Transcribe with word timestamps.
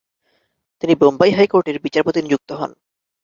তিনি 0.83 0.93
বোম্বাই 0.95 1.31
হাইকোর্টের 1.31 1.77
বিচারপতি 1.79 2.19
নিযুক্ত 2.21 2.49
হন। 2.51 2.71